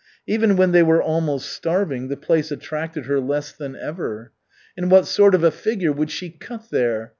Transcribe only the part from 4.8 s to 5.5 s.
what sort of